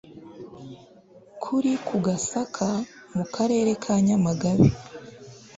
kiri 1.41 1.73
ku 1.85 1.95
GASAKA 2.05 2.69
mu 3.15 3.23
Karere 3.35 3.71
ka 3.83 3.93
NYAMAGABE 4.05 4.69